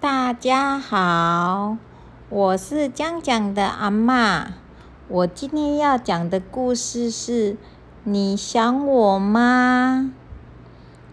[0.00, 1.76] 大家好，
[2.30, 4.54] 我是江江的阿妈。
[5.08, 7.58] 我今天要讲的故事是：
[8.04, 10.10] 你想我吗？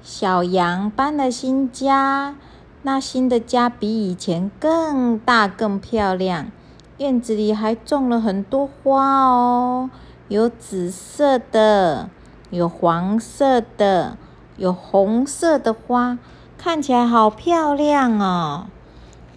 [0.00, 2.36] 小羊搬了新家，
[2.80, 6.50] 那新的家比以前更大、更漂亮。
[6.96, 9.90] 院子里还种了很多花哦，
[10.28, 12.08] 有紫色的，
[12.48, 14.16] 有黄色的，
[14.56, 16.16] 有红色的花。
[16.62, 18.66] 看起来好漂亮哦！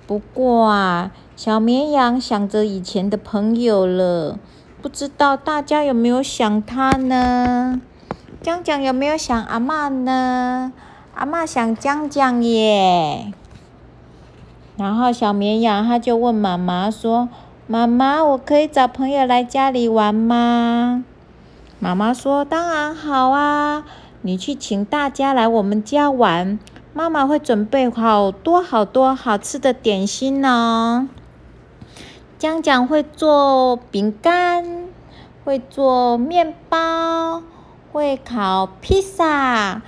[0.06, 4.38] 不过啊，小绵羊想着以前的朋友了，
[4.82, 7.80] 不知道大家有没有想他呢？
[8.42, 10.74] 江江有没有想阿妈呢？
[11.16, 13.32] 阿妈想江江耶。
[14.76, 17.30] 然后小绵羊他就问妈妈说
[17.68, 21.06] ：“妈妈，我可以找朋友来家里玩吗？”
[21.80, 23.86] 妈妈说：“当然好啊，
[24.24, 26.60] 你去请大家来我们家玩。”
[26.96, 31.10] 妈妈会准备好多好多好吃的点心呢。
[32.38, 34.90] 江江会做饼干，
[35.44, 37.42] 会做面包，
[37.92, 39.82] 会烤披萨，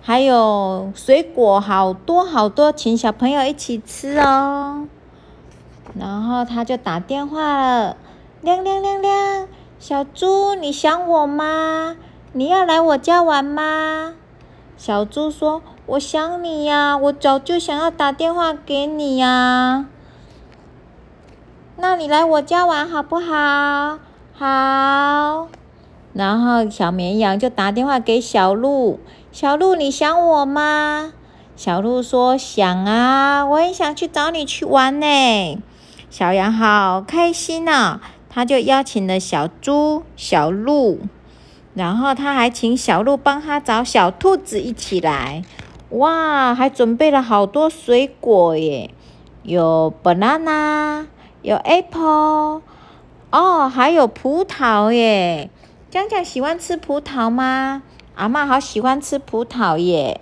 [0.00, 4.86] 还有水果，好多好多，请小朋友一起吃哦。
[5.98, 7.96] 然后他就打电话了，
[8.40, 9.48] 亮亮亮亮，
[9.80, 11.96] 小猪，你想我吗？
[12.32, 14.14] 你要来我家玩吗？
[14.84, 19.86] 小猪说：“我想你呀，我早就想要打电话给你呀。
[21.76, 24.00] 那你来我家玩好不好？
[24.34, 25.46] 好。
[26.12, 28.98] 然后小绵羊就打电话给小鹿：
[29.30, 31.12] 小鹿，你想我吗？
[31.54, 35.62] 小鹿说：想啊，我也想去找你去玩呢。
[36.10, 40.98] 小羊好开心呢，他就邀请了小猪、小鹿。”
[41.74, 45.42] 然后他还请小鹿帮他找小兔子一起来，
[45.90, 48.90] 哇，还准备了好多水果耶，
[49.42, 51.06] 有 banana，
[51.40, 52.60] 有 apple，
[53.30, 55.50] 哦，还有葡萄耶。
[55.90, 57.82] 江江喜欢吃葡萄吗？
[58.14, 60.20] 阿妈好喜欢吃葡萄耶。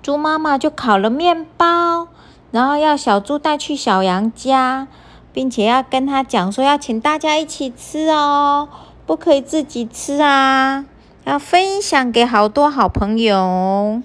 [0.00, 2.08] 猪妈妈就烤了面包，
[2.52, 4.86] 然后要小猪带去小羊家，
[5.32, 8.68] 并且要跟他讲说要请大家一起吃哦。
[9.08, 10.84] 不可以自己吃啊，
[11.24, 14.02] 要分享给好多好朋友。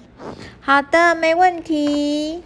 [0.62, 2.42] 好的，没问题。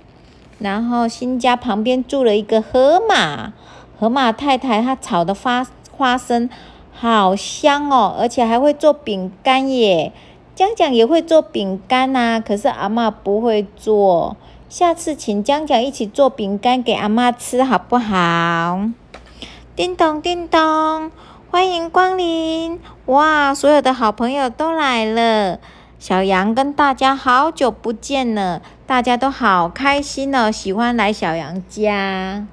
[0.58, 3.52] 然后新家旁边住了一个河马，
[4.00, 5.64] 河马太太她炒的花
[5.96, 6.50] 花生
[6.92, 10.12] 好香哦，而且还会做饼干耶。
[10.56, 14.36] 江江也会做饼干呐，可是阿妈不会做。
[14.69, 18.80] 下次请江江一起做饼干给阿妈吃好不好？
[19.76, 21.12] 叮咚叮咚。
[21.50, 22.78] 欢迎光临！
[23.06, 25.59] 哇，所有的好朋友都来了。
[25.98, 32.47] 小羊跟大家好久不见了，大家都好开心哦，喜欢来小羊家。